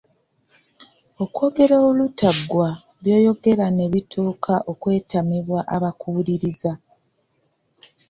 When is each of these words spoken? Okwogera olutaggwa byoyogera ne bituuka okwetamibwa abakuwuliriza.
Okwogera 1.23 1.77
olutaggwa 1.89 2.67
byoyogera 3.03 3.65
ne 3.71 3.85
bituuka 3.93 4.53
okwetamibwa 4.71 5.59
abakuwuliriza. 5.75 6.71